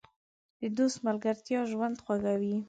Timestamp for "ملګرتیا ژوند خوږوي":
1.07-2.57